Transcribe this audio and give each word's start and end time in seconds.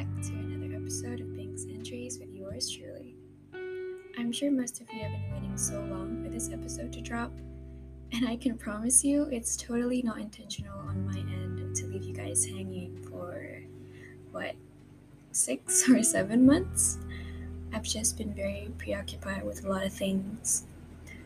back 0.00 0.22
to 0.22 0.32
another 0.32 0.74
episode 0.74 1.20
of 1.20 1.36
Pink's 1.36 1.66
Entries 1.66 2.18
with 2.18 2.32
yours 2.32 2.70
truly. 2.70 3.16
I'm 4.18 4.32
sure 4.32 4.50
most 4.50 4.80
of 4.80 4.90
you 4.90 5.02
have 5.02 5.12
been 5.12 5.30
waiting 5.30 5.58
so 5.58 5.78
long 5.90 6.24
for 6.24 6.30
this 6.30 6.50
episode 6.50 6.90
to 6.94 7.02
drop, 7.02 7.30
and 8.12 8.26
I 8.26 8.36
can 8.36 8.56
promise 8.56 9.04
you 9.04 9.24
it's 9.24 9.58
totally 9.58 10.00
not 10.00 10.18
intentional 10.18 10.78
on 10.78 11.04
my 11.04 11.18
end 11.18 11.76
to 11.76 11.86
leave 11.86 12.04
you 12.04 12.14
guys 12.14 12.46
hanging 12.46 12.96
for 13.10 13.60
what, 14.30 14.54
six 15.32 15.86
or 15.90 16.02
seven 16.02 16.46
months? 16.46 16.96
I've 17.74 17.82
just 17.82 18.16
been 18.16 18.32
very 18.32 18.70
preoccupied 18.78 19.44
with 19.44 19.66
a 19.66 19.68
lot 19.68 19.84
of 19.84 19.92
things. 19.92 20.64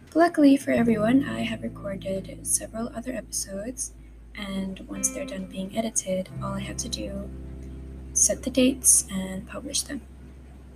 But 0.07 0.17
luckily 0.17 0.57
for 0.57 0.73
everyone, 0.73 1.29
I 1.29 1.43
have 1.43 1.63
recorded 1.63 2.45
several 2.45 2.91
other 2.93 3.13
episodes, 3.13 3.93
and 4.35 4.81
once 4.89 5.11
they're 5.11 5.25
done 5.25 5.45
being 5.45 5.79
edited, 5.79 6.29
all 6.43 6.55
I 6.55 6.61
have 6.61 6.79
to 6.79 6.89
do 6.89 7.31
set 8.15 8.43
the 8.43 8.51
dates 8.51 9.07
and 9.11 9.47
publish 9.47 9.83
them. 9.83 10.01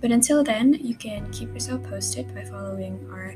But 0.01 0.11
until 0.11 0.43
then, 0.43 0.75
you 0.75 0.95
can 0.95 1.29
keep 1.31 1.53
yourself 1.53 1.83
posted 1.83 2.33
by 2.33 2.45
following 2.45 3.05
our 3.11 3.35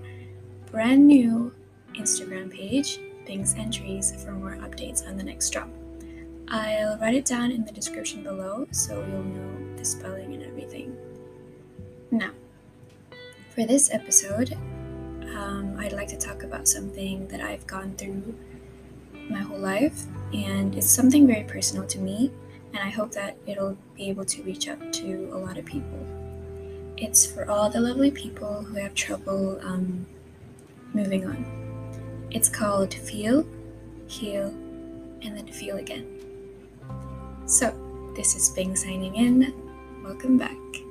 brand 0.71 1.07
new 1.07 1.53
Instagram 1.95 2.51
page, 2.51 2.99
Bing's 3.25 3.55
Entries, 3.55 4.23
for 4.23 4.31
more 4.31 4.57
updates 4.57 5.07
on 5.07 5.17
the 5.17 5.23
next 5.23 5.49
drop. 5.49 5.69
I'll 6.47 6.97
write 6.99 7.15
it 7.15 7.25
down 7.25 7.51
in 7.51 7.65
the 7.65 7.71
description 7.71 8.23
below 8.23 8.67
so 8.71 8.99
you'll 9.09 9.23
know 9.23 9.77
the 9.77 9.85
spelling 9.85 10.33
and 10.33 10.43
everything. 10.43 10.95
Now, 12.11 12.31
for 13.55 13.65
this 13.65 13.93
episode, 13.93 14.53
um, 15.35 15.77
I'd 15.79 15.93
like 15.93 16.07
to 16.09 16.17
talk 16.17 16.43
about 16.43 16.67
something 16.67 17.27
that 17.29 17.41
I've 17.41 17.65
gone 17.65 17.95
through 17.97 18.35
my 19.29 19.39
whole 19.39 19.59
life, 19.59 20.05
and 20.33 20.75
it's 20.75 20.89
something 20.89 21.25
very 21.25 21.43
personal 21.43 21.87
to 21.87 21.99
me, 21.99 22.31
and 22.73 22.81
I 22.81 22.89
hope 22.89 23.11
that 23.11 23.37
it'll 23.45 23.77
be 23.95 24.09
able 24.09 24.25
to 24.25 24.43
reach 24.43 24.67
out 24.67 24.91
to 24.93 25.29
a 25.31 25.37
lot 25.37 25.57
of 25.57 25.65
people. 25.65 26.05
It's 26.97 27.25
for 27.25 27.49
all 27.49 27.69
the 27.69 27.79
lovely 27.79 28.11
people 28.11 28.63
who 28.63 28.75
have 28.75 28.95
trouble 28.95 29.59
um, 29.63 30.05
moving 30.93 31.25
on. 31.25 31.45
It's 32.31 32.49
called 32.49 32.93
Feel, 32.93 33.45
Heal, 34.07 34.47
and 35.21 35.37
then 35.37 35.47
Feel 35.47 35.77
Again. 35.77 36.07
So, 37.45 37.73
this 38.15 38.35
is 38.35 38.49
Bing 38.49 38.75
signing 38.75 39.15
in. 39.15 39.53
Welcome 40.03 40.37
back. 40.37 40.82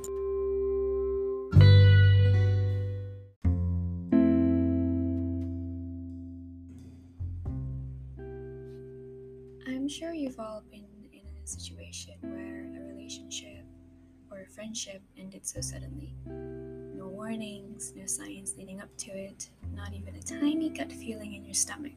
Situation 11.92 12.16
where 12.22 12.82
a 12.82 12.94
relationship 12.94 13.64
or 14.30 14.40
a 14.40 14.46
friendship 14.46 15.02
ended 15.18 15.46
so 15.46 15.60
suddenly. 15.60 16.14
No 16.26 17.06
warnings, 17.06 17.92
no 17.94 18.06
signs 18.06 18.56
leading 18.56 18.80
up 18.80 18.88
to 18.98 19.10
it, 19.10 19.50
not 19.74 19.92
even 19.92 20.14
a 20.14 20.22
tiny 20.22 20.70
gut 20.70 20.90
feeling 20.90 21.34
in 21.34 21.44
your 21.44 21.54
stomach. 21.54 21.92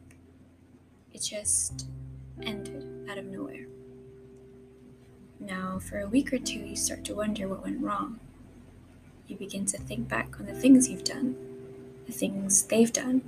It 1.13 1.21
just 1.21 1.87
ended 2.43 3.07
out 3.09 3.17
of 3.17 3.25
nowhere. 3.25 3.67
Now, 5.39 5.79
for 5.79 5.99
a 5.99 6.07
week 6.07 6.33
or 6.33 6.39
two, 6.39 6.59
you 6.59 6.75
start 6.75 7.05
to 7.05 7.15
wonder 7.15 7.47
what 7.47 7.63
went 7.63 7.81
wrong. 7.81 8.19
You 9.27 9.37
begin 9.37 9.65
to 9.67 9.77
think 9.77 10.09
back 10.09 10.39
on 10.39 10.45
the 10.45 10.53
things 10.53 10.89
you've 10.89 11.05
done, 11.05 11.37
the 12.05 12.11
things 12.11 12.63
they've 12.63 12.91
done, 12.91 13.21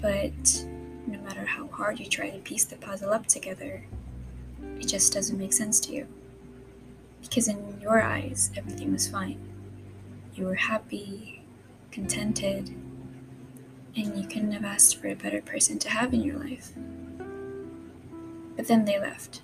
but 0.00 0.66
no 1.06 1.20
matter 1.20 1.44
how 1.44 1.68
hard 1.68 2.00
you 2.00 2.06
try 2.06 2.30
to 2.30 2.38
piece 2.38 2.64
the 2.64 2.76
puzzle 2.76 3.12
up 3.12 3.26
together, 3.26 3.84
it 4.82 4.88
just 4.88 5.12
doesn't 5.12 5.38
make 5.38 5.52
sense 5.52 5.78
to 5.80 5.92
you. 5.92 6.08
Because 7.22 7.46
in 7.46 7.78
your 7.80 8.02
eyes, 8.02 8.50
everything 8.56 8.92
was 8.92 9.08
fine. 9.08 9.38
You 10.34 10.46
were 10.46 10.56
happy, 10.56 11.44
contented, 11.92 12.68
and 13.94 14.18
you 14.18 14.26
couldn't 14.26 14.52
have 14.52 14.64
asked 14.64 14.96
for 15.00 15.06
a 15.06 15.14
better 15.14 15.40
person 15.40 15.78
to 15.78 15.88
have 15.88 16.12
in 16.12 16.22
your 16.22 16.38
life. 16.38 16.72
But 18.56 18.66
then 18.66 18.84
they 18.84 18.98
left, 18.98 19.42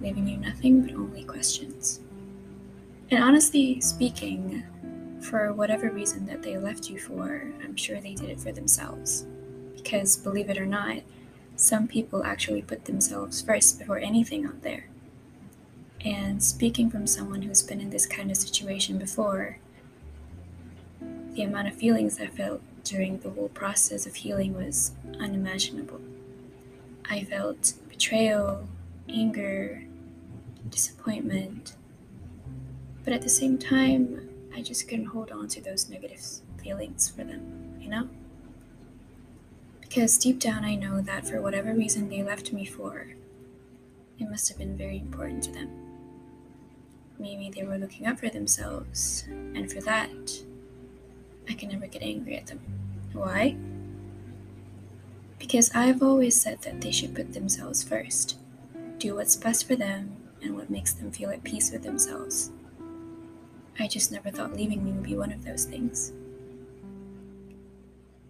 leaving 0.00 0.28
you 0.28 0.36
nothing 0.36 0.82
but 0.82 0.94
only 0.94 1.24
questions. 1.24 2.00
And 3.10 3.22
honestly 3.22 3.80
speaking, 3.80 4.62
for 5.20 5.52
whatever 5.52 5.90
reason 5.90 6.24
that 6.26 6.42
they 6.42 6.56
left 6.56 6.88
you 6.88 7.00
for, 7.00 7.52
I'm 7.64 7.74
sure 7.74 8.00
they 8.00 8.14
did 8.14 8.30
it 8.30 8.40
for 8.40 8.52
themselves. 8.52 9.26
Because, 9.74 10.16
believe 10.16 10.50
it 10.50 10.58
or 10.58 10.66
not, 10.66 10.98
some 11.58 11.88
people 11.88 12.22
actually 12.24 12.62
put 12.62 12.84
themselves 12.84 13.42
first 13.42 13.80
before 13.80 13.98
anything 13.98 14.46
out 14.46 14.62
there. 14.62 14.86
And 16.04 16.40
speaking 16.42 16.88
from 16.88 17.08
someone 17.08 17.42
who's 17.42 17.64
been 17.64 17.80
in 17.80 17.90
this 17.90 18.06
kind 18.06 18.30
of 18.30 18.36
situation 18.36 18.96
before, 18.96 19.58
the 21.32 21.42
amount 21.42 21.66
of 21.66 21.74
feelings 21.74 22.20
I 22.20 22.28
felt 22.28 22.62
during 22.84 23.18
the 23.18 23.30
whole 23.30 23.48
process 23.48 24.06
of 24.06 24.14
healing 24.14 24.54
was 24.54 24.92
unimaginable. 25.18 26.00
I 27.10 27.24
felt 27.24 27.74
betrayal, 27.88 28.68
anger, 29.08 29.82
disappointment, 30.70 31.74
but 33.02 33.12
at 33.12 33.22
the 33.22 33.28
same 33.28 33.58
time, 33.58 34.28
I 34.54 34.62
just 34.62 34.88
couldn't 34.88 35.06
hold 35.06 35.32
on 35.32 35.48
to 35.48 35.60
those 35.60 35.88
negative 35.88 36.20
feelings 36.62 37.08
for 37.08 37.24
them, 37.24 37.76
you 37.80 37.88
know? 37.88 38.08
Because 39.88 40.18
deep 40.18 40.38
down, 40.38 40.64
I 40.64 40.74
know 40.74 41.00
that 41.00 41.26
for 41.26 41.40
whatever 41.40 41.72
reason 41.72 42.10
they 42.10 42.22
left 42.22 42.52
me 42.52 42.66
for, 42.66 43.08
it 44.18 44.28
must 44.28 44.48
have 44.48 44.58
been 44.58 44.76
very 44.76 44.98
important 44.98 45.42
to 45.44 45.52
them. 45.52 45.70
Maybe 47.18 47.50
they 47.50 47.64
were 47.64 47.78
looking 47.78 48.06
out 48.06 48.20
for 48.20 48.28
themselves, 48.28 49.24
and 49.28 49.72
for 49.72 49.80
that, 49.80 50.44
I 51.48 51.54
can 51.54 51.70
never 51.70 51.86
get 51.86 52.02
angry 52.02 52.36
at 52.36 52.46
them. 52.46 52.60
Why? 53.12 53.56
Because 55.38 55.70
I've 55.74 56.02
always 56.02 56.38
said 56.38 56.62
that 56.62 56.80
they 56.80 56.90
should 56.90 57.14
put 57.14 57.32
themselves 57.32 57.82
first, 57.82 58.36
do 58.98 59.14
what's 59.14 59.36
best 59.36 59.66
for 59.66 59.74
them 59.74 60.16
and 60.42 60.54
what 60.54 60.68
makes 60.68 60.92
them 60.92 61.10
feel 61.10 61.30
at 61.30 61.44
peace 61.44 61.72
with 61.72 61.82
themselves. 61.82 62.50
I 63.80 63.88
just 63.88 64.12
never 64.12 64.30
thought 64.30 64.54
leaving 64.54 64.84
me 64.84 64.92
would 64.92 65.02
be 65.04 65.16
one 65.16 65.32
of 65.32 65.44
those 65.44 65.64
things. 65.64 66.12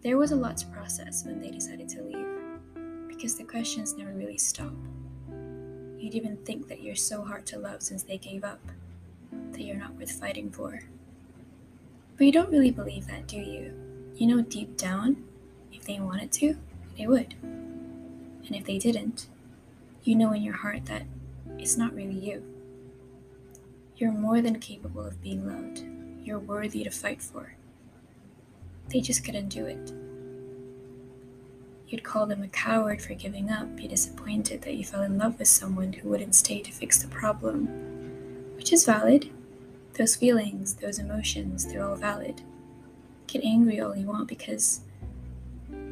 There 0.02 0.16
was 0.16 0.30
a 0.30 0.36
lot 0.36 0.56
to 0.58 0.66
process 0.68 1.24
when 1.24 1.40
they 1.40 1.50
decided 1.50 1.88
to 1.88 2.02
leave, 2.02 2.26
because 3.08 3.36
the 3.36 3.42
questions 3.42 3.96
never 3.96 4.12
really 4.12 4.38
stop. 4.38 4.72
You'd 5.98 6.14
even 6.14 6.36
think 6.38 6.68
that 6.68 6.82
you're 6.82 6.94
so 6.94 7.22
hard 7.22 7.44
to 7.46 7.58
love 7.58 7.82
since 7.82 8.04
they 8.04 8.16
gave 8.16 8.44
up, 8.44 8.60
that 9.52 9.62
you're 9.62 9.76
not 9.76 9.96
worth 9.96 10.12
fighting 10.12 10.50
for. 10.50 10.80
But 12.16 12.26
you 12.26 12.32
don't 12.32 12.50
really 12.50 12.70
believe 12.70 13.08
that, 13.08 13.26
do 13.26 13.38
you? 13.38 13.74
You 14.14 14.28
know 14.28 14.42
deep 14.42 14.76
down, 14.76 15.24
if 15.72 15.84
they 15.84 15.98
wanted 15.98 16.30
to, 16.32 16.56
they 16.96 17.08
would. 17.08 17.34
And 17.42 18.54
if 18.54 18.64
they 18.64 18.78
didn't, 18.78 19.26
you 20.04 20.14
know 20.14 20.32
in 20.32 20.42
your 20.42 20.56
heart 20.56 20.86
that 20.86 21.02
it's 21.58 21.76
not 21.76 21.92
really 21.92 22.14
you. 22.14 22.44
You're 23.96 24.12
more 24.12 24.40
than 24.40 24.60
capable 24.60 25.04
of 25.04 25.20
being 25.20 25.44
loved. 25.44 25.82
You're 26.24 26.38
worthy 26.38 26.84
to 26.84 26.90
fight 26.90 27.20
for. 27.20 27.57
They 28.88 29.00
just 29.00 29.24
couldn't 29.24 29.48
do 29.48 29.66
it. 29.66 29.92
You'd 31.88 32.04
call 32.04 32.26
them 32.26 32.42
a 32.42 32.48
coward 32.48 33.00
for 33.00 33.14
giving 33.14 33.50
up, 33.50 33.74
be 33.76 33.88
disappointed 33.88 34.62
that 34.62 34.74
you 34.74 34.84
fell 34.84 35.02
in 35.02 35.16
love 35.16 35.38
with 35.38 35.48
someone 35.48 35.92
who 35.92 36.08
wouldn't 36.08 36.34
stay 36.34 36.60
to 36.60 36.72
fix 36.72 37.02
the 37.02 37.08
problem, 37.08 37.66
which 38.56 38.72
is 38.72 38.84
valid. 38.84 39.30
Those 39.94 40.14
feelings, 40.14 40.74
those 40.74 40.98
emotions, 40.98 41.66
they're 41.66 41.82
all 41.82 41.96
valid. 41.96 42.42
Get 43.26 43.42
angry 43.42 43.80
all 43.80 43.96
you 43.96 44.06
want 44.06 44.28
because 44.28 44.82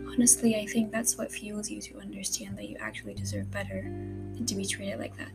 honestly, 0.06 0.56
I 0.56 0.67
think 0.67 0.93
that's 0.93 1.17
what 1.17 1.32
fuels 1.32 1.70
you 1.70 1.81
to 1.82 1.99
understand 1.99 2.56
that 2.59 2.69
you 2.69 2.76
actually 2.79 3.15
deserve 3.15 3.50
better 3.50 3.82
than 3.82 4.44
to 4.47 4.55
be 4.55 4.67
treated 4.67 4.99
like 4.99 5.17
that. 5.17 5.32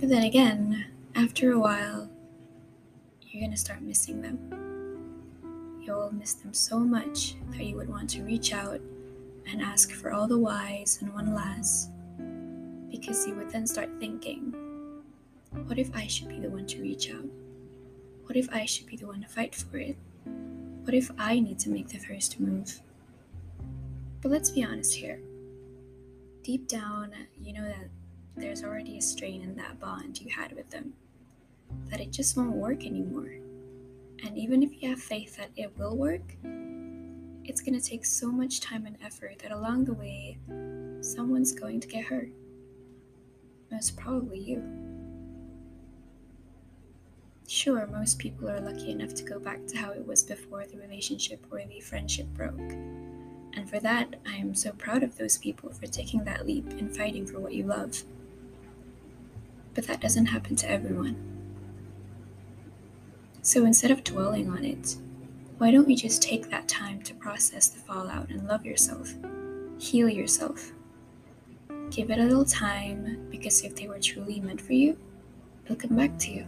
But 0.00 0.08
then 0.08 0.24
again, 0.24 0.86
after 1.14 1.52
a 1.52 1.58
while, 1.60 2.10
you're 3.22 3.42
gonna 3.42 3.56
start 3.56 3.82
missing 3.82 4.20
them 4.22 4.38
you'll 5.82 6.12
miss 6.12 6.34
them 6.34 6.52
so 6.52 6.78
much 6.78 7.36
that 7.50 7.64
you 7.64 7.76
would 7.76 7.88
want 7.88 8.10
to 8.10 8.22
reach 8.22 8.52
out 8.52 8.80
and 9.50 9.62
ask 9.62 9.92
for 9.92 10.12
all 10.12 10.26
the 10.26 10.38
whys 10.38 10.98
and 11.00 11.12
one 11.12 11.34
last. 11.34 11.90
Because 12.90 13.26
you 13.26 13.34
would 13.34 13.50
then 13.50 13.66
start 13.66 13.88
thinking, 13.98 14.54
what 15.66 15.78
if 15.78 15.94
I 15.94 16.06
should 16.06 16.28
be 16.28 16.38
the 16.38 16.50
one 16.50 16.66
to 16.66 16.80
reach 16.80 17.10
out? 17.10 17.24
What 18.26 18.36
if 18.36 18.48
I 18.52 18.64
should 18.64 18.86
be 18.86 18.96
the 18.96 19.06
one 19.06 19.22
to 19.22 19.28
fight 19.28 19.54
for 19.54 19.78
it? 19.78 19.96
What 20.84 20.94
if 20.94 21.10
I 21.18 21.40
need 21.40 21.58
to 21.60 21.70
make 21.70 21.88
the 21.88 21.98
first 21.98 22.38
move? 22.38 22.80
But 24.20 24.30
let's 24.30 24.50
be 24.50 24.64
honest 24.64 24.94
here. 24.94 25.20
Deep 26.42 26.68
down, 26.68 27.12
you 27.40 27.52
know 27.52 27.64
that 27.64 27.88
there's 28.36 28.64
already 28.64 28.98
a 28.98 29.02
strain 29.02 29.42
in 29.42 29.56
that 29.56 29.80
bond 29.80 30.20
you 30.20 30.30
had 30.30 30.52
with 30.52 30.70
them, 30.70 30.92
that 31.90 32.00
it 32.00 32.10
just 32.10 32.36
won't 32.36 32.52
work 32.52 32.86
anymore. 32.86 33.30
And 34.24 34.36
even 34.36 34.62
if 34.62 34.82
you 34.82 34.90
have 34.90 35.00
faith 35.00 35.36
that 35.36 35.50
it 35.56 35.76
will 35.78 35.96
work, 35.96 36.36
it's 37.44 37.60
going 37.60 37.78
to 37.78 37.84
take 37.84 38.04
so 38.04 38.30
much 38.30 38.60
time 38.60 38.86
and 38.86 38.96
effort 39.04 39.38
that 39.40 39.50
along 39.50 39.84
the 39.84 39.94
way, 39.94 40.38
someone's 41.00 41.52
going 41.52 41.80
to 41.80 41.88
get 41.88 42.04
hurt. 42.04 42.30
Most 43.70 43.96
probably 43.96 44.38
you. 44.38 44.62
Sure, 47.48 47.86
most 47.86 48.18
people 48.18 48.48
are 48.48 48.60
lucky 48.60 48.90
enough 48.90 49.14
to 49.14 49.24
go 49.24 49.40
back 49.40 49.66
to 49.66 49.76
how 49.76 49.90
it 49.90 50.06
was 50.06 50.22
before 50.22 50.64
the 50.66 50.78
relationship 50.78 51.44
or 51.50 51.60
the 51.66 51.80
friendship 51.80 52.26
broke. 52.28 52.58
And 53.54 53.68
for 53.68 53.80
that, 53.80 54.16
I 54.26 54.36
am 54.36 54.54
so 54.54 54.70
proud 54.72 55.02
of 55.02 55.18
those 55.18 55.38
people 55.38 55.70
for 55.70 55.86
taking 55.86 56.24
that 56.24 56.46
leap 56.46 56.70
and 56.70 56.94
fighting 56.94 57.26
for 57.26 57.40
what 57.40 57.54
you 57.54 57.64
love. 57.64 58.04
But 59.74 59.88
that 59.88 60.00
doesn't 60.00 60.26
happen 60.26 60.54
to 60.56 60.70
everyone. 60.70 61.39
So 63.42 63.64
instead 63.64 63.90
of 63.90 64.04
dwelling 64.04 64.50
on 64.50 64.64
it, 64.64 64.96
why 65.56 65.70
don't 65.70 65.88
you 65.88 65.96
just 65.96 66.22
take 66.22 66.50
that 66.50 66.68
time 66.68 67.02
to 67.02 67.14
process 67.14 67.68
the 67.68 67.80
fallout 67.80 68.28
and 68.28 68.46
love 68.46 68.66
yourself? 68.66 69.14
Heal 69.78 70.08
yourself. 70.08 70.72
Give 71.90 72.10
it 72.10 72.18
a 72.18 72.24
little 72.24 72.44
time 72.44 73.26
because 73.30 73.62
if 73.62 73.74
they 73.74 73.88
were 73.88 73.98
truly 73.98 74.40
meant 74.40 74.60
for 74.60 74.74
you, 74.74 74.96
they'll 75.64 75.76
come 75.76 75.96
back 75.96 76.18
to 76.18 76.30
you. 76.30 76.46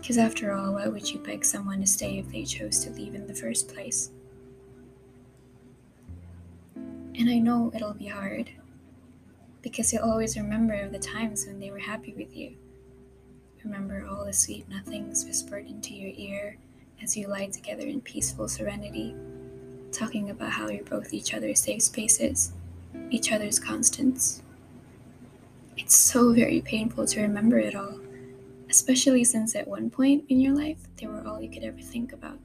Because 0.00 0.18
after 0.18 0.52
all, 0.52 0.74
why 0.74 0.86
would 0.86 1.10
you 1.10 1.18
beg 1.18 1.44
someone 1.44 1.80
to 1.80 1.86
stay 1.86 2.18
if 2.18 2.30
they 2.30 2.44
chose 2.44 2.78
to 2.84 2.90
leave 2.90 3.16
in 3.16 3.26
the 3.26 3.34
first 3.34 3.68
place? 3.68 4.10
And 6.76 7.28
I 7.28 7.38
know 7.40 7.72
it'll 7.74 7.94
be 7.94 8.06
hard 8.06 8.50
because 9.62 9.92
you'll 9.92 10.08
always 10.08 10.36
remember 10.36 10.88
the 10.88 11.00
times 11.00 11.44
when 11.46 11.58
they 11.58 11.72
were 11.72 11.78
happy 11.78 12.14
with 12.16 12.36
you. 12.36 12.56
Remember 13.64 14.06
all 14.08 14.24
the 14.24 14.32
sweet 14.32 14.68
nothings 14.68 15.24
whispered 15.24 15.66
into 15.66 15.94
your 15.94 16.12
ear 16.16 16.56
as 17.02 17.16
you 17.16 17.26
lie 17.28 17.46
together 17.46 17.86
in 17.86 18.00
peaceful 18.00 18.48
serenity, 18.48 19.14
talking 19.92 20.30
about 20.30 20.52
how 20.52 20.68
you're 20.68 20.84
both 20.84 21.12
each 21.12 21.34
other's 21.34 21.60
safe 21.60 21.82
spaces, 21.82 22.52
each 23.10 23.32
other's 23.32 23.58
constants. 23.58 24.42
It's 25.76 25.96
so 25.96 26.32
very 26.32 26.60
painful 26.60 27.06
to 27.06 27.20
remember 27.20 27.58
it 27.58 27.74
all, 27.74 27.98
especially 28.70 29.24
since 29.24 29.54
at 29.54 29.66
one 29.66 29.90
point 29.90 30.24
in 30.28 30.40
your 30.40 30.54
life 30.54 30.78
they 30.96 31.06
were 31.06 31.26
all 31.26 31.40
you 31.40 31.50
could 31.50 31.64
ever 31.64 31.80
think 31.80 32.12
about, 32.12 32.38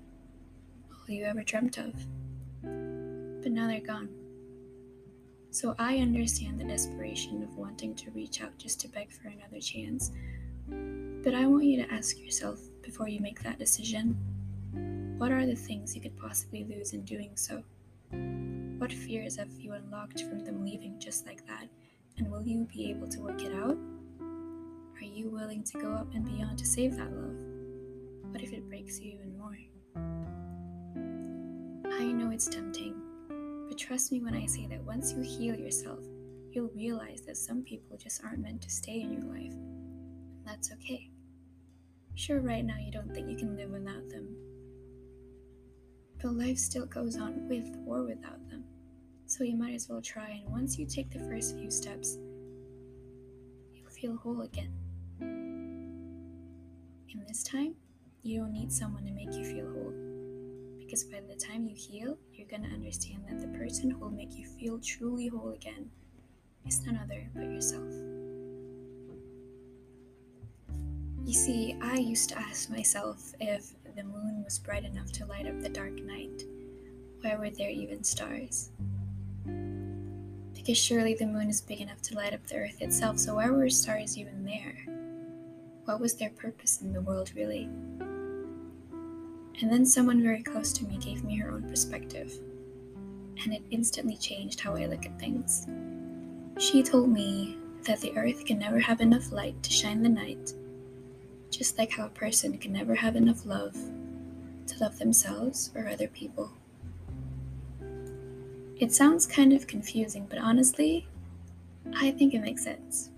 all 0.91 1.13
you 1.13 1.25
ever 1.25 1.43
dreamt 1.43 1.77
of. 1.77 1.93
But 2.61 3.51
now 3.51 3.67
they're 3.67 3.81
gone. 3.81 4.09
So 5.51 5.75
I 5.77 5.97
understand 5.97 6.59
the 6.59 6.63
desperation 6.63 7.43
of 7.43 7.55
wanting 7.55 7.93
to 7.95 8.11
reach 8.11 8.41
out 8.41 8.57
just 8.57 8.79
to 8.81 8.87
beg 8.87 9.11
for 9.11 9.27
another 9.27 9.59
chance. 9.59 10.11
But 10.67 11.33
I 11.33 11.45
want 11.45 11.65
you 11.65 11.83
to 11.83 11.93
ask 11.93 12.19
yourself 12.19 12.59
before 12.81 13.07
you 13.07 13.19
make 13.19 13.41
that 13.43 13.59
decision 13.59 14.17
what 15.17 15.31
are 15.31 15.45
the 15.45 15.55
things 15.55 15.95
you 15.95 16.01
could 16.01 16.17
possibly 16.17 16.63
lose 16.65 16.93
in 16.93 17.03
doing 17.03 17.31
so? 17.35 17.63
What 18.79 18.91
fears 18.91 19.37
have 19.37 19.51
you 19.57 19.73
unlocked 19.73 20.21
from 20.21 20.43
them 20.43 20.65
leaving 20.65 20.99
just 20.99 21.25
like 21.25 21.45
that? 21.47 21.67
And 22.17 22.29
will 22.29 22.41
you 22.41 22.67
be 22.73 22.89
able 22.89 23.07
to 23.07 23.21
work 23.21 23.41
it 23.41 23.53
out? 23.53 23.77
Are 24.99 25.05
you 25.05 25.29
willing 25.29 25.63
to 25.63 25.79
go 25.79 25.91
up 25.93 26.13
and 26.13 26.25
beyond 26.25 26.59
to 26.59 26.65
save 26.65 26.97
that 26.97 27.11
love? 27.11 27.35
What 28.31 28.41
if 28.41 28.51
it 28.51 28.67
breaks 28.67 28.99
you 28.99 29.13
even 29.13 29.37
more? 29.37 29.57
I 31.93 32.11
know 32.11 32.31
it's 32.31 32.47
tempting 32.47 33.01
but 33.73 33.79
trust 33.79 34.11
me 34.11 34.21
when 34.21 34.35
I 34.35 34.45
say 34.45 34.67
that 34.67 34.83
once 34.83 35.13
you 35.13 35.23
heal 35.23 35.55
yourself, 35.55 35.97
you'll 36.51 36.69
realize 36.75 37.21
that 37.21 37.37
some 37.37 37.63
people 37.63 37.97
just 37.97 38.23
aren't 38.23 38.37
meant 38.37 38.61
to 38.61 38.69
stay 38.69 39.01
in 39.01 39.11
your 39.11 39.23
life. 39.23 39.55
That's 40.45 40.71
okay. 40.73 41.09
Sure, 42.15 42.39
right 42.41 42.63
now 42.63 42.77
you 42.77 42.91
don't 42.91 43.13
think 43.13 43.29
you 43.29 43.35
can 43.35 43.55
live 43.55 43.71
without 43.71 44.09
them. 44.09 44.35
But 46.21 46.33
life 46.35 46.57
still 46.57 46.85
goes 46.85 47.17
on 47.17 47.47
with 47.49 47.75
or 47.85 48.03
without 48.03 48.47
them. 48.49 48.63
So 49.25 49.43
you 49.43 49.55
might 49.55 49.73
as 49.73 49.89
well 49.89 50.01
try, 50.01 50.29
and 50.29 50.49
once 50.49 50.77
you 50.77 50.85
take 50.85 51.09
the 51.09 51.19
first 51.19 51.57
few 51.57 51.71
steps, 51.71 52.17
you'll 53.73 53.89
feel 53.89 54.15
whole 54.15 54.41
again. 54.41 54.71
And 57.13 57.27
this 57.27 57.43
time, 57.43 57.75
you 58.21 58.39
don't 58.39 58.53
need 58.53 58.71
someone 58.71 59.05
to 59.05 59.11
make 59.11 59.33
you 59.33 59.43
feel 59.43 59.65
whole 59.71 59.93
because 60.79 61.03
by 61.05 61.21
the 61.27 61.35
time 61.35 61.65
you 61.65 61.75
heal, 61.75 62.17
you're 62.33 62.47
to 62.47 62.55
understand 62.55 63.23
that 63.27 63.39
the 63.41 63.57
person 63.57 63.89
who 63.89 63.97
will 63.97 64.11
make 64.11 64.37
you 64.37 64.45
feel 64.45 64.79
truly 64.79 65.27
whole 65.27 65.51
again 65.51 65.89
is 66.67 66.85
none 66.85 66.99
other 67.01 67.27
but 67.33 67.45
yourself. 67.45 67.91
You 71.25 71.33
see, 71.33 71.77
I 71.81 71.95
used 71.95 72.29
to 72.29 72.37
ask 72.37 72.69
myself 72.69 73.33
if 73.39 73.71
the 73.95 74.03
moon 74.03 74.43
was 74.43 74.59
bright 74.59 74.83
enough 74.83 75.09
to 75.13 75.25
light 75.25 75.47
up 75.47 75.61
the 75.61 75.69
dark 75.69 75.93
night. 75.93 76.43
Why 77.21 77.35
were 77.37 77.49
there 77.49 77.69
even 77.69 78.03
stars? 78.03 78.71
Because 80.53 80.77
surely 80.77 81.13
the 81.13 81.25
moon 81.25 81.49
is 81.49 81.61
big 81.61 81.79
enough 81.79 82.01
to 82.03 82.15
light 82.15 82.33
up 82.33 82.45
the 82.45 82.57
earth 82.57 82.81
itself, 82.81 83.19
so 83.19 83.35
why 83.35 83.49
were 83.49 83.69
stars 83.69 84.17
even 84.17 84.43
there? 84.43 84.75
What 85.85 86.01
was 86.01 86.15
their 86.15 86.29
purpose 86.31 86.81
in 86.81 86.91
the 86.91 87.01
world, 87.01 87.31
really? 87.35 87.69
And 89.61 89.71
then 89.71 89.85
someone 89.85 90.21
very 90.21 90.43
close 90.43 90.73
to 90.73 90.85
me 90.85 90.97
gave 90.97 91.23
me 91.23 91.37
her 91.37 91.51
own 91.51 91.63
perspective, 91.69 92.33
and 93.43 93.53
it 93.53 93.63
instantly 93.71 94.17
changed 94.17 94.59
how 94.59 94.75
I 94.75 94.87
look 94.87 95.05
at 95.05 95.19
things. 95.19 95.67
She 96.57 96.83
told 96.83 97.09
me 97.09 97.57
that 97.83 98.01
the 98.01 98.15
earth 98.17 98.45
can 98.45 98.59
never 98.59 98.79
have 98.79 98.99
enough 98.99 99.31
light 99.31 99.63
to 99.63 99.71
shine 99.71 100.03
the 100.03 100.09
night, 100.09 100.53
just 101.57 101.77
like 101.77 101.91
how 101.91 102.05
a 102.05 102.09
person 102.09 102.57
can 102.57 102.73
never 102.73 102.95
have 102.95 103.15
enough 103.15 103.45
love 103.45 103.73
to 104.67 104.79
love 104.79 104.97
themselves 104.97 105.71
or 105.75 105.87
other 105.87 106.07
people. 106.07 106.51
It 108.77 108.91
sounds 108.91 109.25
kind 109.25 109.53
of 109.53 109.67
confusing, 109.67 110.25
but 110.29 110.39
honestly, 110.39 111.07
I 111.95 112.11
think 112.11 112.33
it 112.33 112.41
makes 112.41 112.63
sense. 112.63 113.11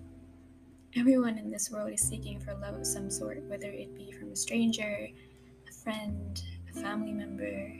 Everyone 0.96 1.38
in 1.38 1.50
this 1.50 1.70
world 1.70 1.92
is 1.92 2.00
seeking 2.00 2.40
for 2.40 2.54
love 2.54 2.74
of 2.74 2.86
some 2.86 3.10
sort, 3.10 3.42
whether 3.44 3.68
it 3.68 3.94
be 3.96 4.12
from 4.12 4.32
a 4.32 4.36
stranger, 4.36 5.08
a 5.68 5.72
friend, 5.72 6.42
a 6.70 6.80
family 6.80 7.12
member, 7.12 7.72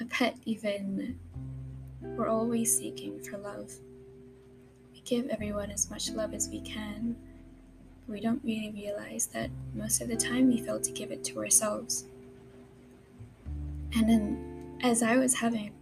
a 0.00 0.04
pet, 0.06 0.36
even. 0.44 1.18
We're 2.00 2.28
always 2.28 2.76
seeking 2.76 3.22
for 3.22 3.38
love. 3.38 3.72
We 4.92 5.00
give 5.00 5.28
everyone 5.28 5.70
as 5.70 5.90
much 5.90 6.10
love 6.10 6.32
as 6.32 6.48
we 6.48 6.60
can, 6.60 7.16
we 8.08 8.20
don't 8.20 8.42
really 8.42 8.70
realize 8.70 9.26
that 9.26 9.50
most 9.74 10.00
of 10.00 10.08
the 10.08 10.16
time 10.16 10.48
we 10.48 10.60
fail 10.60 10.80
to 10.80 10.90
give 10.92 11.10
it 11.10 11.22
to 11.24 11.38
ourselves. 11.38 12.06
And 13.94 14.08
then, 14.08 14.78
as 14.82 15.02
I 15.02 15.16
was 15.16 15.34
having 15.34 15.72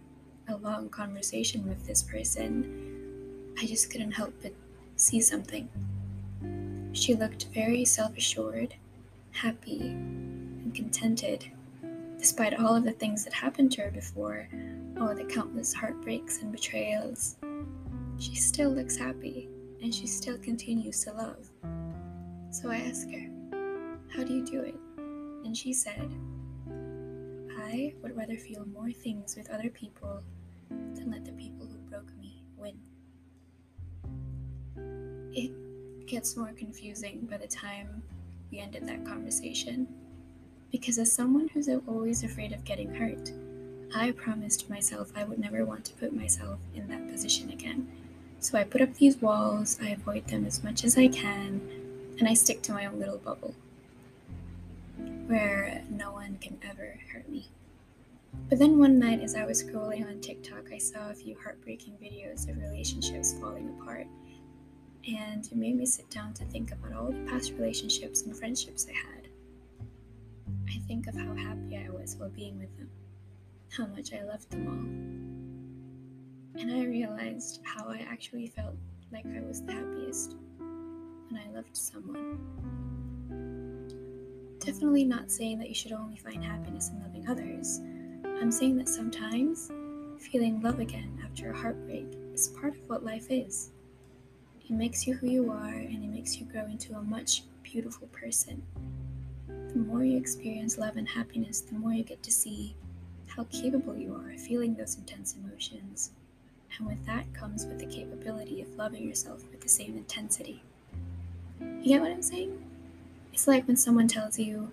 a 0.49 0.57
long 0.57 0.89
conversation 0.89 1.67
with 1.67 1.85
this 1.85 2.03
person, 2.03 3.53
I 3.59 3.65
just 3.65 3.89
couldn't 3.89 4.11
help 4.11 4.33
but 4.41 4.53
see 4.97 5.21
something. 5.21 5.69
She 6.91 7.15
looked 7.15 7.47
very 7.53 7.85
self 7.85 8.17
assured, 8.17 8.75
happy, 9.31 9.79
and 9.81 10.73
contented, 10.75 11.49
despite 12.17 12.59
all 12.59 12.75
of 12.75 12.83
the 12.83 12.91
things 12.91 13.23
that 13.23 13.33
happened 13.33 13.71
to 13.73 13.83
her 13.83 13.91
before, 13.91 14.49
all 14.99 15.15
the 15.15 15.23
countless 15.23 15.73
heartbreaks 15.73 16.41
and 16.41 16.51
betrayals. 16.51 17.37
She 18.19 18.35
still 18.35 18.71
looks 18.71 18.97
happy, 18.97 19.47
and 19.81 19.93
she 19.93 20.07
still 20.07 20.37
continues 20.39 21.03
to 21.03 21.13
love. 21.13 21.49
So 22.49 22.69
I 22.69 22.77
asked 22.77 23.11
her, 23.11 23.29
How 24.15 24.23
do 24.23 24.33
you 24.33 24.45
do 24.45 24.61
it? 24.61 24.75
And 25.45 25.55
she 25.55 25.73
said, 25.73 26.09
I 27.57 27.93
would 28.01 28.15
rather 28.15 28.37
feel 28.37 28.65
more 28.73 28.91
things 28.91 29.35
with 29.35 29.49
other 29.49 29.69
people 29.69 30.23
than 30.69 31.11
let 31.11 31.25
the 31.25 31.33
people 31.33 31.67
who 31.67 31.77
broke 31.89 32.11
me 32.17 32.43
win. 32.57 32.77
It 35.33 35.51
gets 36.07 36.37
more 36.37 36.53
confusing 36.55 37.27
by 37.29 37.37
the 37.37 37.47
time 37.47 38.01
we 38.51 38.59
ended 38.59 38.87
that 38.87 39.05
conversation. 39.05 39.87
Because 40.71 40.97
as 40.97 41.11
someone 41.11 41.49
who's 41.49 41.69
always 41.87 42.23
afraid 42.23 42.53
of 42.53 42.63
getting 42.63 42.93
hurt, 42.93 43.31
I 43.95 44.11
promised 44.11 44.69
myself 44.69 45.11
I 45.15 45.23
would 45.23 45.39
never 45.39 45.65
want 45.65 45.85
to 45.85 45.93
put 45.93 46.13
myself 46.15 46.59
in 46.75 46.87
that 46.87 47.09
position 47.09 47.49
again. 47.51 47.87
So 48.39 48.57
I 48.57 48.63
put 48.63 48.81
up 48.81 48.93
these 48.95 49.17
walls, 49.21 49.77
I 49.81 49.89
avoid 49.89 50.27
them 50.27 50.45
as 50.45 50.63
much 50.63 50.83
as 50.83 50.97
I 50.97 51.07
can, 51.07 51.61
and 52.19 52.27
I 52.27 52.33
stick 52.33 52.61
to 52.63 52.73
my 52.73 52.85
own 52.85 52.99
little 52.99 53.17
bubble 53.17 53.53
where 55.27 55.83
no 55.89 56.11
one 56.11 56.37
can 56.41 56.57
ever 56.67 56.97
hurt 57.11 57.27
me. 57.29 57.47
But 58.49 58.59
then 58.59 58.79
one 58.79 58.97
night, 58.97 59.21
as 59.21 59.35
I 59.35 59.45
was 59.45 59.63
scrolling 59.63 60.07
on 60.07 60.21
TikTok, 60.21 60.71
I 60.73 60.77
saw 60.77 61.09
a 61.09 61.13
few 61.13 61.37
heartbreaking 61.41 61.97
videos 62.01 62.49
of 62.49 62.57
relationships 62.57 63.33
falling 63.33 63.69
apart, 63.69 64.07
and 65.07 65.45
it 65.45 65.55
made 65.55 65.75
me 65.75 65.85
sit 65.85 66.09
down 66.09 66.33
to 66.35 66.45
think 66.45 66.71
about 66.71 66.93
all 66.93 67.11
the 67.11 67.29
past 67.29 67.53
relationships 67.53 68.21
and 68.21 68.35
friendships 68.35 68.87
I 68.89 68.93
had. 68.93 69.27
I 70.69 70.79
think 70.87 71.07
of 71.07 71.15
how 71.15 71.35
happy 71.35 71.77
I 71.77 71.89
was 71.89 72.15
while 72.15 72.29
being 72.29 72.57
with 72.57 72.75
them, 72.77 72.89
how 73.69 73.85
much 73.87 74.13
I 74.13 74.23
loved 74.23 74.49
them 74.49 74.67
all. 76.55 76.61
And 76.61 76.71
I 76.71 76.85
realized 76.85 77.61
how 77.63 77.89
I 77.89 78.05
actually 78.09 78.47
felt 78.47 78.75
like 79.11 79.25
I 79.25 79.41
was 79.41 79.61
the 79.61 79.73
happiest 79.73 80.35
when 81.29 81.41
I 81.41 81.51
loved 81.55 81.75
someone. 81.75 82.39
Definitely 84.59 85.05
not 85.05 85.31
saying 85.31 85.59
that 85.59 85.69
you 85.69 85.75
should 85.75 85.91
only 85.93 86.17
find 86.17 86.43
happiness 86.43 86.89
in 86.89 87.01
loving 87.01 87.27
others. 87.29 87.79
I'm 88.41 88.51
saying 88.51 88.77
that 88.77 88.89
sometimes 88.89 89.71
feeling 90.19 90.61
love 90.61 90.79
again 90.79 91.19
after 91.23 91.51
a 91.51 91.57
heartbreak 91.57 92.07
is 92.33 92.49
part 92.49 92.75
of 92.75 92.89
what 92.89 93.03
life 93.05 93.27
is. 93.29 93.71
It 94.61 94.71
makes 94.71 95.07
you 95.07 95.15
who 95.15 95.27
you 95.27 95.49
are 95.51 95.73
and 95.73 96.03
it 96.03 96.09
makes 96.09 96.37
you 96.37 96.45
grow 96.45 96.65
into 96.65 96.95
a 96.95 97.01
much 97.03 97.43
beautiful 97.63 98.07
person 98.07 98.61
The 99.47 99.79
more 99.79 100.03
you 100.03 100.17
experience 100.17 100.77
love 100.77 100.97
and 100.97 101.07
happiness, 101.07 101.61
the 101.61 101.75
more 101.75 101.93
you 101.93 102.03
get 102.03 102.23
to 102.23 102.31
see 102.31 102.75
how 103.27 103.43
capable 103.45 103.95
you 103.97 104.15
are 104.15 104.31
of 104.31 104.39
feeling 104.41 104.73
those 104.75 104.95
intense 104.97 105.35
emotions. 105.35 106.11
And 106.77 106.87
with 106.87 107.05
that 107.05 107.31
comes 107.33 107.65
with 107.65 107.79
the 107.79 107.85
capability 107.85 108.61
of 108.61 108.75
loving 108.75 109.07
yourself 109.07 109.43
with 109.51 109.61
the 109.61 109.69
same 109.69 109.97
intensity. 109.97 110.63
You 111.59 111.83
get 111.83 112.01
what 112.01 112.11
I'm 112.11 112.21
saying? 112.21 112.61
It's 113.33 113.47
like 113.47 113.67
when 113.67 113.77
someone 113.77 114.07
tells 114.07 114.37
you, 114.39 114.71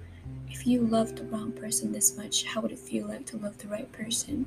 if 0.48 0.66
you 0.66 0.80
loved 0.80 1.16
the 1.16 1.24
wrong 1.24 1.52
person 1.52 1.92
this 1.92 2.16
much, 2.16 2.44
how 2.44 2.60
would 2.60 2.72
it 2.72 2.78
feel 2.78 3.06
like 3.06 3.26
to 3.26 3.36
love 3.36 3.58
the 3.58 3.68
right 3.68 3.90
person? 3.92 4.46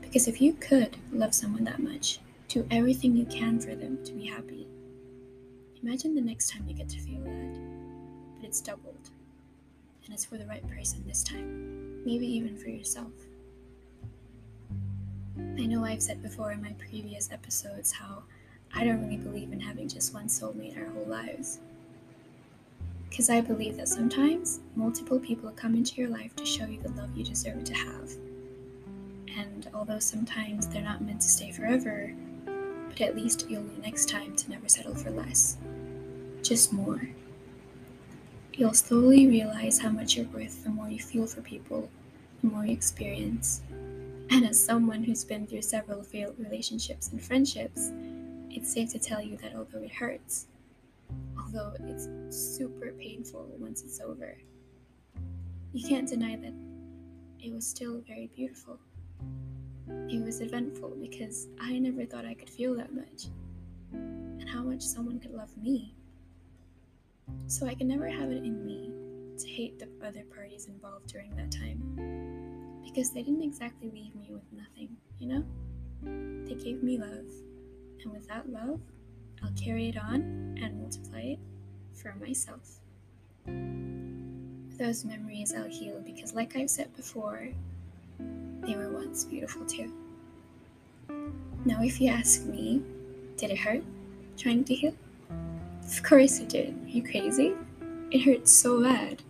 Because 0.00 0.26
if 0.26 0.40
you 0.40 0.54
could 0.54 0.96
love 1.12 1.34
someone 1.34 1.64
that 1.64 1.80
much, 1.80 2.18
do 2.48 2.66
everything 2.70 3.14
you 3.14 3.26
can 3.26 3.60
for 3.60 3.74
them 3.74 4.02
to 4.04 4.12
be 4.12 4.26
happy. 4.26 4.66
Imagine 5.82 6.14
the 6.14 6.20
next 6.20 6.50
time 6.50 6.64
you 6.66 6.74
get 6.74 6.88
to 6.88 6.98
feel 6.98 7.20
that, 7.20 7.58
but 8.40 8.46
it's 8.46 8.60
doubled. 8.60 9.10
And 10.04 10.14
it's 10.14 10.24
for 10.24 10.38
the 10.38 10.46
right 10.46 10.66
person 10.68 11.04
this 11.06 11.22
time, 11.22 12.02
maybe 12.04 12.26
even 12.26 12.56
for 12.56 12.70
yourself. 12.70 13.12
I 15.38 15.66
know 15.66 15.84
I've 15.84 16.02
said 16.02 16.22
before 16.22 16.50
in 16.52 16.62
my 16.62 16.72
previous 16.78 17.30
episodes 17.30 17.92
how 17.92 18.22
I 18.74 18.84
don't 18.84 19.02
really 19.02 19.18
believe 19.18 19.52
in 19.52 19.60
having 19.60 19.77
just 19.98 20.14
one 20.14 20.28
soulmate 20.28 20.78
our 20.78 20.88
whole 20.92 21.06
lives. 21.06 21.58
Because 23.10 23.28
I 23.28 23.40
believe 23.40 23.76
that 23.78 23.88
sometimes 23.88 24.60
multiple 24.76 25.18
people 25.18 25.50
come 25.50 25.74
into 25.74 26.00
your 26.00 26.08
life 26.08 26.36
to 26.36 26.46
show 26.46 26.66
you 26.66 26.80
the 26.80 26.90
love 26.90 27.16
you 27.16 27.24
deserve 27.24 27.64
to 27.64 27.74
have. 27.74 28.12
And 29.36 29.68
although 29.74 29.98
sometimes 29.98 30.68
they're 30.68 30.82
not 30.82 31.02
meant 31.02 31.22
to 31.22 31.28
stay 31.28 31.50
forever, 31.50 32.14
but 32.88 33.00
at 33.00 33.16
least 33.16 33.50
you'll 33.50 33.64
know 33.64 33.82
next 33.82 34.08
time 34.08 34.36
to 34.36 34.50
never 34.50 34.68
settle 34.68 34.94
for 34.94 35.10
less. 35.10 35.56
Just 36.44 36.72
more. 36.72 37.00
You'll 38.52 38.74
slowly 38.74 39.26
realize 39.26 39.80
how 39.80 39.90
much 39.90 40.16
you're 40.16 40.26
worth 40.26 40.62
the 40.62 40.70
more 40.70 40.88
you 40.88 41.00
feel 41.00 41.26
for 41.26 41.40
people, 41.40 41.90
the 42.40 42.50
more 42.50 42.64
you 42.64 42.72
experience. 42.72 43.62
And 44.30 44.46
as 44.46 44.64
someone 44.64 45.02
who's 45.02 45.24
been 45.24 45.48
through 45.48 45.62
several 45.62 46.04
failed 46.04 46.36
relationships 46.38 47.10
and 47.10 47.20
friendships, 47.20 47.90
it's 48.50 48.72
safe 48.72 48.90
to 48.92 48.98
tell 48.98 49.22
you 49.22 49.36
that 49.38 49.54
although 49.54 49.82
it 49.82 49.92
hurts, 49.92 50.46
although 51.38 51.74
it's 51.84 52.08
super 52.30 52.92
painful 52.92 53.48
once 53.58 53.82
it's 53.82 54.00
over, 54.00 54.36
you 55.72 55.86
can't 55.86 56.08
deny 56.08 56.36
that 56.36 56.54
it 57.40 57.52
was 57.52 57.66
still 57.66 58.00
very 58.06 58.30
beautiful. 58.34 58.78
It 60.08 60.24
was 60.24 60.40
eventful 60.40 60.96
because 61.00 61.48
I 61.60 61.78
never 61.78 62.04
thought 62.04 62.24
I 62.24 62.34
could 62.34 62.50
feel 62.50 62.74
that 62.76 62.94
much, 62.94 63.26
and 63.92 64.48
how 64.48 64.62
much 64.62 64.82
someone 64.82 65.18
could 65.18 65.34
love 65.34 65.56
me. 65.56 65.94
So 67.46 67.66
I 67.66 67.74
can 67.74 67.88
never 67.88 68.08
have 68.08 68.30
it 68.30 68.44
in 68.44 68.64
me 68.64 68.90
to 69.38 69.48
hate 69.48 69.78
the 69.78 69.88
other 70.06 70.24
parties 70.34 70.66
involved 70.66 71.06
during 71.06 71.34
that 71.36 71.50
time 71.52 72.82
because 72.84 73.10
they 73.12 73.22
didn't 73.22 73.42
exactly 73.42 73.90
leave 73.90 74.14
me 74.14 74.28
with 74.30 74.42
nothing, 74.52 74.96
you 75.18 75.28
know? 75.28 75.44
They 76.46 76.54
gave 76.54 76.82
me 76.82 76.98
love, 76.98 77.26
and 78.02 78.12
with 78.12 78.28
that 78.28 78.48
love, 78.50 78.80
I'll 79.42 79.52
carry 79.52 79.88
it 79.88 79.96
on 79.96 80.56
and 80.60 80.80
multiply 80.80 81.20
it 81.20 81.38
for 81.94 82.14
myself. 82.20 82.80
Those 84.78 85.04
memories 85.04 85.54
I'll 85.54 85.68
heal 85.68 86.00
because, 86.04 86.34
like 86.34 86.56
I've 86.56 86.70
said 86.70 86.94
before, 86.96 87.48
they 88.62 88.76
were 88.76 88.90
once 88.90 89.24
beautiful 89.24 89.64
too. 89.66 89.92
Now, 91.64 91.82
if 91.82 92.00
you 92.00 92.10
ask 92.10 92.44
me, 92.44 92.82
did 93.36 93.50
it 93.50 93.58
hurt 93.58 93.82
trying 94.36 94.64
to 94.64 94.74
heal? 94.74 94.94
Of 95.84 96.02
course 96.02 96.38
it 96.38 96.48
did. 96.48 96.74
Are 96.84 96.88
you 96.88 97.02
crazy? 97.02 97.54
It 98.10 98.20
hurt 98.20 98.48
so 98.48 98.82
bad. 98.82 99.22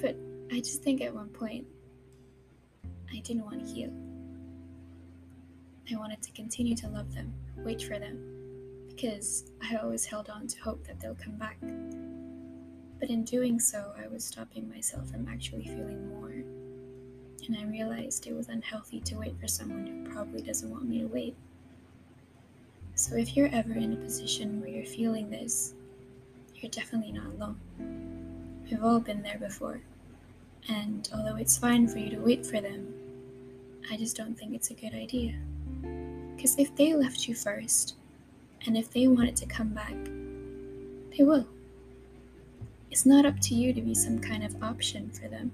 But 0.00 0.16
I 0.50 0.58
just 0.58 0.82
think 0.82 1.00
at 1.02 1.14
one 1.14 1.28
point, 1.28 1.66
I 3.12 3.18
didn't 3.18 3.44
want 3.44 3.66
to 3.66 3.72
heal. 3.72 3.92
I 5.90 5.96
wanted 5.96 6.22
to 6.22 6.30
continue 6.32 6.76
to 6.76 6.88
love 6.88 7.14
them, 7.14 7.32
wait 7.56 7.82
for 7.82 7.98
them, 7.98 8.18
because 8.88 9.44
I 9.60 9.76
always 9.76 10.04
held 10.04 10.30
on 10.30 10.46
to 10.46 10.60
hope 10.60 10.86
that 10.86 11.00
they'll 11.00 11.16
come 11.16 11.36
back. 11.36 11.58
But 13.00 13.10
in 13.10 13.24
doing 13.24 13.58
so, 13.58 13.92
I 14.02 14.06
was 14.06 14.24
stopping 14.24 14.68
myself 14.68 15.10
from 15.10 15.26
actually 15.28 15.64
feeling 15.64 16.08
more. 16.08 16.30
And 17.46 17.56
I 17.58 17.64
realized 17.64 18.26
it 18.28 18.36
was 18.36 18.48
unhealthy 18.48 19.00
to 19.00 19.16
wait 19.16 19.34
for 19.40 19.48
someone 19.48 19.86
who 19.86 20.12
probably 20.12 20.42
doesn't 20.42 20.70
want 20.70 20.84
me 20.84 21.00
to 21.00 21.06
wait. 21.06 21.34
So 22.94 23.16
if 23.16 23.36
you're 23.36 23.50
ever 23.52 23.72
in 23.72 23.92
a 23.92 23.96
position 23.96 24.60
where 24.60 24.70
you're 24.70 24.86
feeling 24.86 25.30
this, 25.30 25.74
you're 26.54 26.70
definitely 26.70 27.10
not 27.10 27.26
alone. 27.26 27.58
We've 28.70 28.84
all 28.84 29.00
been 29.00 29.22
there 29.22 29.38
before. 29.38 29.80
And 30.68 31.08
although 31.12 31.36
it's 31.36 31.58
fine 31.58 31.88
for 31.88 31.98
you 31.98 32.10
to 32.10 32.18
wait 32.18 32.46
for 32.46 32.60
them, 32.60 32.94
I 33.90 33.96
just 33.96 34.16
don't 34.16 34.38
think 34.38 34.54
it's 34.54 34.70
a 34.70 34.74
good 34.74 34.94
idea. 34.94 35.34
Because 36.42 36.58
if 36.58 36.74
they 36.74 36.92
left 36.92 37.28
you 37.28 37.36
first, 37.36 37.94
and 38.66 38.76
if 38.76 38.90
they 38.90 39.06
wanted 39.06 39.36
to 39.36 39.46
come 39.46 39.68
back, 39.68 39.94
they 41.16 41.22
will. 41.22 41.46
It's 42.90 43.06
not 43.06 43.24
up 43.24 43.38
to 43.42 43.54
you 43.54 43.72
to 43.72 43.80
be 43.80 43.94
some 43.94 44.18
kind 44.18 44.42
of 44.42 44.60
option 44.60 45.08
for 45.10 45.28
them, 45.28 45.52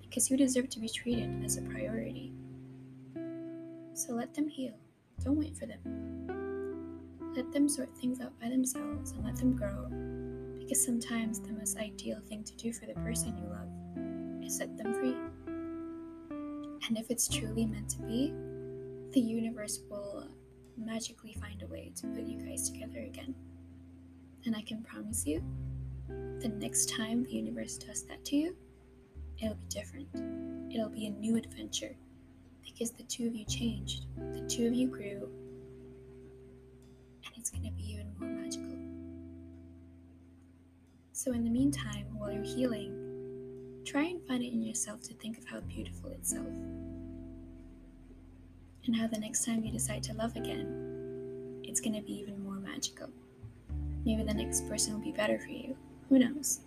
because 0.00 0.30
you 0.30 0.36
deserve 0.36 0.70
to 0.70 0.78
be 0.78 0.88
treated 0.88 1.44
as 1.44 1.56
a 1.56 1.62
priority. 1.62 2.30
So 3.94 4.12
let 4.12 4.32
them 4.32 4.46
heal. 4.46 4.74
Don't 5.24 5.40
wait 5.40 5.56
for 5.56 5.66
them. 5.66 5.80
Let 7.34 7.52
them 7.52 7.68
sort 7.68 7.92
things 7.96 8.20
out 8.20 8.38
by 8.40 8.48
themselves 8.48 9.10
and 9.10 9.24
let 9.24 9.34
them 9.34 9.56
grow, 9.56 9.88
because 10.60 10.84
sometimes 10.84 11.40
the 11.40 11.52
most 11.52 11.78
ideal 11.78 12.20
thing 12.28 12.44
to 12.44 12.54
do 12.54 12.72
for 12.72 12.86
the 12.86 12.94
person 12.94 13.36
you 13.36 13.48
love 13.48 14.46
is 14.46 14.56
set 14.56 14.78
them 14.78 14.94
free. 14.94 15.16
And 16.86 16.96
if 16.96 17.10
it's 17.10 17.26
truly 17.26 17.66
meant 17.66 17.88
to 17.88 18.02
be, 18.02 18.32
the 19.12 19.20
universe 19.20 19.80
will 19.90 20.11
magically 20.84 21.34
find 21.34 21.62
a 21.62 21.66
way 21.66 21.92
to 21.96 22.06
put 22.08 22.24
you 22.24 22.38
guys 22.38 22.70
together 22.70 22.98
again. 22.98 23.34
And 24.44 24.56
I 24.56 24.62
can 24.62 24.82
promise 24.82 25.26
you, 25.26 25.42
the 26.08 26.48
next 26.48 26.88
time 26.90 27.24
the 27.24 27.32
universe 27.32 27.78
does 27.78 28.04
that 28.04 28.24
to 28.26 28.36
you, 28.36 28.56
it'll 29.40 29.54
be 29.54 29.66
different. 29.68 30.08
It'll 30.72 30.88
be 30.88 31.06
a 31.06 31.10
new 31.10 31.36
adventure 31.36 31.94
because 32.64 32.90
the 32.90 33.04
two 33.04 33.26
of 33.26 33.34
you 33.34 33.44
changed, 33.44 34.06
the 34.16 34.46
two 34.48 34.66
of 34.66 34.74
you 34.74 34.88
grew, 34.88 35.28
and 37.24 37.34
it's 37.36 37.50
going 37.50 37.64
to 37.64 37.70
be 37.70 37.92
even 37.92 38.12
more 38.18 38.28
magical. 38.28 38.76
So, 41.12 41.32
in 41.32 41.44
the 41.44 41.50
meantime, 41.50 42.06
while 42.16 42.32
you're 42.32 42.42
healing, 42.42 43.82
try 43.84 44.04
and 44.04 44.20
find 44.26 44.42
it 44.42 44.52
in 44.52 44.62
yourself 44.62 45.02
to 45.02 45.14
think 45.14 45.38
of 45.38 45.44
how 45.46 45.60
beautiful 45.60 46.10
itself 46.10 46.48
and 48.86 48.96
how 48.96 49.06
the 49.06 49.18
next 49.18 49.44
time 49.44 49.64
you 49.64 49.70
decide 49.70 50.02
to 50.04 50.14
love 50.14 50.36
again, 50.36 51.60
it's 51.62 51.80
going 51.80 51.94
to 51.94 52.02
be 52.02 52.14
even 52.14 52.42
more 52.42 52.56
magical. 52.56 53.08
Maybe 54.04 54.22
the 54.24 54.34
next 54.34 54.68
person 54.68 54.94
will 54.94 55.04
be 55.04 55.12
better 55.12 55.38
for 55.38 55.48
you. 55.48 55.76
Who 56.08 56.18
knows? 56.18 56.60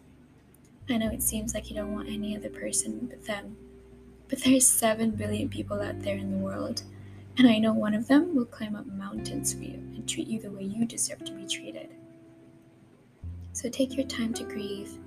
I 0.89 0.97
know 0.97 1.09
it 1.11 1.23
seems 1.23 1.53
like 1.53 1.69
you 1.69 1.75
don't 1.75 1.93
want 1.93 2.09
any 2.09 2.37
other 2.37 2.49
person 2.49 3.07
but 3.09 3.25
them, 3.25 3.57
but 4.29 4.39
there's 4.39 4.67
7 4.67 5.11
billion 5.11 5.49
people 5.49 5.81
out 5.81 6.01
there 6.01 6.17
in 6.17 6.31
the 6.31 6.37
world, 6.37 6.83
and 7.37 7.47
I 7.47 7.57
know 7.57 7.73
one 7.73 7.93
of 7.93 8.07
them 8.07 8.35
will 8.35 8.45
climb 8.45 8.75
up 8.75 8.85
mountains 8.85 9.53
for 9.53 9.63
you 9.63 9.73
and 9.73 10.07
treat 10.07 10.27
you 10.27 10.39
the 10.39 10.51
way 10.51 10.63
you 10.63 10.85
deserve 10.85 11.25
to 11.25 11.33
be 11.33 11.45
treated. 11.47 11.89
So 13.51 13.69
take 13.69 13.97
your 13.97 14.05
time 14.07 14.33
to 14.35 14.43
grieve 14.43 14.97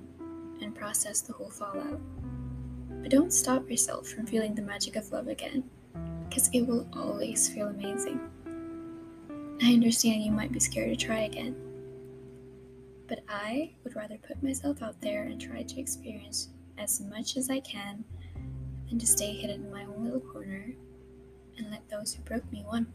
and 0.61 0.75
process 0.75 1.21
the 1.21 1.33
whole 1.33 1.49
fallout. 1.49 1.99
But 3.01 3.11
don't 3.11 3.33
stop 3.33 3.69
yourself 3.69 4.07
from 4.07 4.27
feeling 4.27 4.53
the 4.53 4.61
magic 4.61 4.95
of 4.95 5.11
love 5.11 5.27
again 5.27 5.63
because 6.29 6.49
it 6.53 6.61
will 6.61 6.87
always 6.93 7.49
feel 7.49 7.67
amazing. 7.67 8.19
I 9.61 9.73
understand 9.73 10.23
you 10.23 10.31
might 10.31 10.51
be 10.51 10.59
scared 10.59 10.97
to 10.97 11.05
try 11.05 11.21
again, 11.21 11.55
but 13.07 13.23
I 13.27 13.71
would 13.83 13.95
rather 13.95 14.17
put 14.17 14.41
myself 14.41 14.81
out 14.81 15.01
there 15.01 15.23
and 15.23 15.41
try 15.41 15.63
to 15.63 15.79
experience 15.79 16.49
as 16.77 17.01
much 17.01 17.35
as 17.35 17.49
I 17.49 17.59
can 17.59 18.05
than 18.87 18.99
to 18.99 19.07
stay 19.07 19.33
hidden 19.33 19.65
in 19.65 19.71
my 19.71 19.83
own 19.83 20.05
little 20.05 20.21
corner 20.21 20.71
and 21.57 21.71
let 21.71 21.89
those 21.89 22.13
who 22.13 22.21
broke 22.23 22.49
me 22.51 22.63
win. 22.71 22.87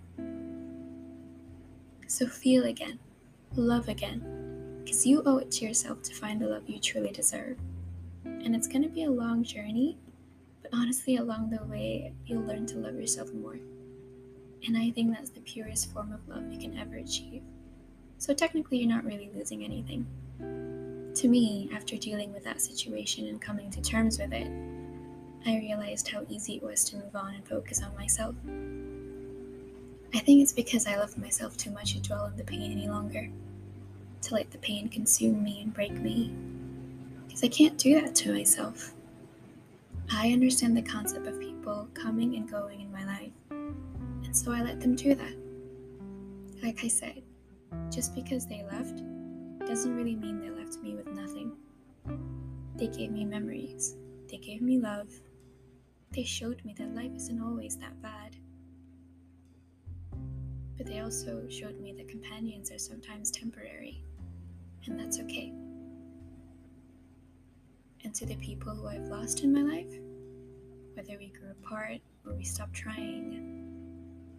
So 2.06 2.26
feel 2.26 2.64
again, 2.64 2.98
love 3.56 3.88
again, 3.88 4.80
because 4.84 5.04
you 5.06 5.22
owe 5.26 5.38
it 5.38 5.50
to 5.52 5.66
yourself 5.66 6.02
to 6.04 6.14
find 6.14 6.40
the 6.40 6.46
love 6.46 6.68
you 6.68 6.78
truly 6.78 7.10
deserve. 7.10 7.58
And 8.24 8.54
it's 8.54 8.68
going 8.68 8.82
to 8.82 8.88
be 8.88 9.04
a 9.04 9.10
long 9.10 9.42
journey, 9.42 9.98
honestly, 10.74 11.16
along 11.16 11.50
the 11.50 11.64
way, 11.64 12.12
you'll 12.26 12.42
learn 12.42 12.66
to 12.66 12.78
love 12.78 12.94
yourself 12.94 13.32
more. 13.32 13.58
And 14.66 14.76
I 14.76 14.90
think 14.90 15.12
that's 15.12 15.30
the 15.30 15.40
purest 15.40 15.92
form 15.92 16.12
of 16.12 16.26
love 16.28 16.50
you 16.50 16.58
can 16.58 16.78
ever 16.78 16.96
achieve. 16.96 17.42
So 18.18 18.32
technically, 18.32 18.78
you're 18.78 18.88
not 18.88 19.04
really 19.04 19.30
losing 19.34 19.64
anything. 19.64 20.06
To 21.16 21.28
me, 21.28 21.70
after 21.72 21.96
dealing 21.96 22.32
with 22.32 22.44
that 22.44 22.60
situation 22.60 23.28
and 23.28 23.40
coming 23.40 23.70
to 23.70 23.82
terms 23.82 24.18
with 24.18 24.32
it, 24.32 24.50
I 25.46 25.58
realized 25.58 26.08
how 26.08 26.24
easy 26.28 26.56
it 26.56 26.62
was 26.62 26.84
to 26.84 26.96
move 26.96 27.14
on 27.14 27.34
and 27.34 27.46
focus 27.46 27.82
on 27.82 27.94
myself. 27.94 28.34
I 30.14 30.18
think 30.20 30.42
it's 30.42 30.52
because 30.52 30.86
I 30.86 30.96
love 30.96 31.18
myself 31.18 31.56
too 31.56 31.70
much 31.70 31.92
to 31.92 32.00
dwell 32.00 32.22
on 32.22 32.36
the 32.36 32.44
pain 32.44 32.72
any 32.72 32.88
longer, 32.88 33.28
to 34.22 34.34
let 34.34 34.50
the 34.50 34.58
pain 34.58 34.88
consume 34.88 35.42
me 35.44 35.60
and 35.60 35.74
break 35.74 35.92
me. 35.92 36.32
Because 37.26 37.44
I 37.44 37.48
can't 37.48 37.76
do 37.76 38.00
that 38.00 38.14
to 38.16 38.32
myself. 38.32 38.94
I 40.12 40.32
understand 40.32 40.76
the 40.76 40.82
concept 40.82 41.26
of 41.26 41.40
people 41.40 41.88
coming 41.94 42.36
and 42.36 42.50
going 42.50 42.80
in 42.80 42.92
my 42.92 43.04
life, 43.04 43.32
and 43.50 44.36
so 44.36 44.52
I 44.52 44.62
let 44.62 44.80
them 44.80 44.94
do 44.94 45.14
that. 45.14 45.34
Like 46.62 46.84
I 46.84 46.88
said, 46.88 47.22
just 47.90 48.14
because 48.14 48.46
they 48.46 48.62
left 48.70 49.02
doesn't 49.66 49.96
really 49.96 50.14
mean 50.14 50.40
they 50.40 50.50
left 50.50 50.78
me 50.78 50.94
with 50.94 51.08
nothing. 51.08 51.52
They 52.76 52.88
gave 52.88 53.10
me 53.10 53.24
memories, 53.24 53.96
they 54.30 54.36
gave 54.36 54.60
me 54.60 54.78
love, 54.78 55.08
they 56.10 56.24
showed 56.24 56.64
me 56.64 56.74
that 56.78 56.94
life 56.94 57.12
isn't 57.14 57.42
always 57.42 57.76
that 57.78 58.00
bad. 58.02 58.36
But 60.76 60.86
they 60.86 61.00
also 61.00 61.48
showed 61.48 61.80
me 61.80 61.92
that 61.94 62.08
companions 62.08 62.70
are 62.70 62.78
sometimes 62.78 63.30
temporary, 63.30 64.04
and 64.86 64.98
that's 64.98 65.18
okay. 65.20 65.52
And 68.04 68.14
to 68.14 68.26
the 68.26 68.36
people 68.36 68.74
who 68.74 68.86
I've 68.86 69.08
lost 69.08 69.42
in 69.42 69.52
my 69.52 69.62
life, 69.62 69.92
whether 70.94 71.18
we 71.18 71.28
grew 71.28 71.50
apart 71.50 72.00
or 72.26 72.34
we 72.34 72.44
stopped 72.44 72.74
trying, 72.74 73.60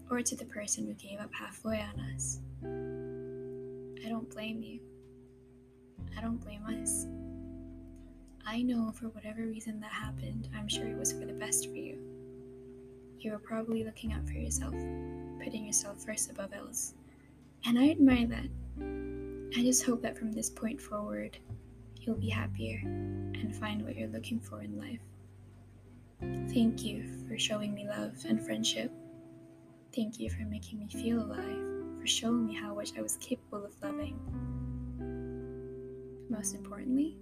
or 0.09 0.21
to 0.21 0.35
the 0.35 0.45
person 0.45 0.85
who 0.85 0.93
gave 0.93 1.19
up 1.19 1.33
halfway 1.33 1.81
on 1.81 1.99
us, 2.13 2.39
I 2.63 4.09
don't 4.09 4.29
blame 4.29 4.61
you. 4.61 4.79
I 6.15 6.21
don't 6.21 6.37
blame 6.37 6.63
us. 6.65 7.07
I 8.45 8.61
know 8.61 8.91
for 8.91 9.07
whatever 9.09 9.41
reason 9.41 9.79
that 9.79 9.91
happened, 9.91 10.47
I'm 10.55 10.67
sure 10.67 10.87
it 10.87 10.97
was 10.97 11.11
for 11.11 11.25
the 11.25 11.33
best 11.33 11.67
for 11.67 11.75
you. 11.75 11.97
You 13.17 13.31
were 13.31 13.39
probably 13.39 13.83
looking 13.83 14.13
out 14.13 14.27
for 14.27 14.33
yourself, 14.33 14.75
putting 15.43 15.65
yourself 15.65 16.05
first 16.05 16.29
above 16.29 16.53
else. 16.53 16.93
And 17.65 17.79
I 17.79 17.89
admire 17.89 18.27
that. 18.27 19.57
I 19.57 19.63
just 19.63 19.83
hope 19.83 20.03
that 20.03 20.15
from 20.17 20.31
this 20.31 20.51
point 20.51 20.79
forward, 20.79 21.39
you'll 22.05 22.15
be 22.15 22.29
happier 22.29 22.79
and 22.83 23.55
find 23.55 23.83
what 23.83 23.95
you're 23.95 24.09
looking 24.09 24.39
for 24.39 24.61
in 24.61 24.77
life. 24.77 24.99
Thank 26.53 26.83
you 26.83 27.03
for 27.27 27.37
showing 27.37 27.73
me 27.73 27.87
love 27.87 28.23
and 28.27 28.43
friendship. 28.43 28.91
Thank 29.95 30.19
you 30.19 30.29
for 30.29 30.43
making 30.43 30.79
me 30.79 30.87
feel 30.87 31.21
alive, 31.21 31.99
for 31.99 32.07
showing 32.07 32.45
me 32.45 32.55
how 32.55 32.73
much 32.73 32.91
I 32.97 33.01
was 33.01 33.17
capable 33.17 33.65
of 33.65 33.73
loving. 33.81 34.19
Most 36.29 36.55
importantly, 36.55 37.17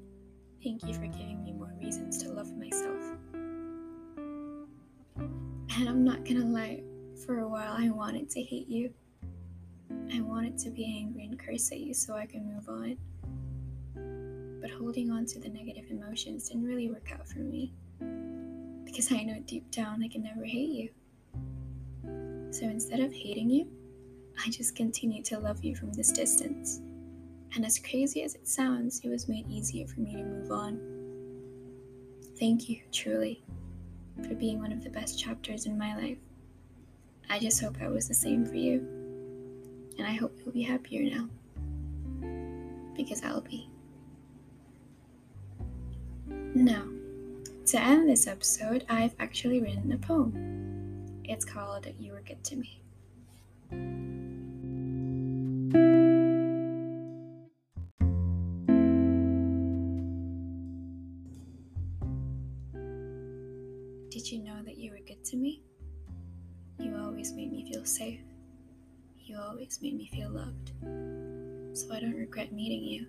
Thank 0.63 0.85
you 0.87 0.93
for 0.93 1.07
giving 1.07 1.43
me 1.43 1.51
more 1.51 1.73
reasons 1.77 2.23
to 2.23 2.29
love 2.29 2.55
myself. 2.55 3.03
And 5.17 5.89
I'm 5.89 6.05
not 6.05 6.23
gonna 6.23 6.45
lie, 6.45 6.83
for 7.25 7.39
a 7.39 7.47
while 7.47 7.73
I 7.77 7.89
wanted 7.89 8.29
to 8.29 8.41
hate 8.41 8.69
you. 8.69 8.93
I 10.13 10.21
wanted 10.21 10.57
to 10.59 10.69
be 10.69 10.85
angry 10.85 11.25
and 11.25 11.37
curse 11.37 11.69
at 11.73 11.81
you 11.81 11.93
so 11.93 12.15
I 12.15 12.25
could 12.25 12.45
move 12.45 12.69
on. 12.69 12.97
But 14.63 14.72
holding 14.72 15.12
on 15.12 15.25
to 15.25 15.39
the 15.41 15.50
negative 15.50 15.91
emotions 15.91 16.48
didn't 16.48 16.63
really 16.63 16.89
work 16.89 17.12
out 17.12 17.27
for 17.27 17.39
me. 17.39 17.74
Because 18.86 19.12
I 19.12 19.22
know 19.24 19.38
deep 19.46 19.70
down 19.72 20.01
I 20.01 20.08
can 20.08 20.24
never 20.24 20.46
hate 20.46 20.70
you. 20.70 20.89
So 22.50 22.63
instead 22.63 23.01
of 23.01 23.12
hating 23.12 23.50
you, 23.50 23.67
I 24.41 24.50
just 24.50 24.74
continue 24.74 25.22
to 25.24 25.38
love 25.38 25.62
you 25.65 25.75
from 25.75 25.91
this 25.91 26.13
distance. 26.13 26.79
And 27.55 27.65
as 27.65 27.77
crazy 27.77 28.24
as 28.24 28.36
it 28.36 28.48
sounds, 28.48 29.01
it 29.03 29.10
was 29.10 29.27
made 29.27 29.50
easier 29.50 29.86
for 29.86 30.00
me 30.00 30.13
to 30.13 30.24
move 30.24 30.50
on. 30.50 30.79
Thank 32.39 32.70
you, 32.70 32.79
truly, 32.93 33.43
for 34.25 34.34
being 34.34 34.60
one 34.60 34.72
of 34.72 34.82
the 34.82 34.89
best 34.89 35.20
chapters 35.20 35.65
in 35.65 35.77
my 35.77 35.93
life. 35.97 36.19
I 37.30 37.38
just 37.38 37.62
hope 37.62 37.82
I 37.82 37.89
was 37.89 38.08
the 38.08 38.13
same 38.13 38.45
for 38.45 38.56
you. 38.56 38.80
And 39.97 40.08
I 40.08 40.13
hope 40.13 40.38
you'll 40.38 40.54
be 40.54 40.63
happier 40.63 41.04
now. 41.13 41.28
Because 42.95 43.21
I'll 43.23 43.41
be. 43.41 43.72
Now, 46.55 46.83
to 47.65 47.81
end 47.81 48.07
this 48.07 48.27
episode, 48.27 48.85
I've 48.87 49.15
actually 49.17 49.59
written 49.59 49.91
a 49.91 49.97
poem. 49.97 51.23
It's 51.23 51.45
called 51.45 51.87
You 51.97 52.13
Were 52.13 52.21
Good 52.21 52.43
to 52.43 52.55
Me. 52.55 52.79
Did 64.11 64.31
you 64.31 64.43
know 64.43 64.61
that 64.63 64.77
you 64.77 64.91
were 64.91 64.99
good 65.07 65.25
to 65.25 65.35
me? 65.35 65.63
You 66.77 66.95
always 67.03 67.33
made 67.33 67.51
me 67.51 67.67
feel 67.73 67.83
safe. 67.83 68.21
You 69.25 69.39
always 69.39 69.79
made 69.81 69.97
me 69.97 70.07
feel 70.13 70.29
loved. 70.29 70.71
So 71.75 71.91
I 71.91 71.99
don't 71.99 72.15
regret 72.15 72.53
meeting 72.53 72.83
you. 72.83 73.07